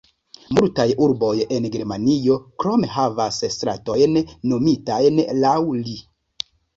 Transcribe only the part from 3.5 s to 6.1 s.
stratojn nomitajn laŭ li.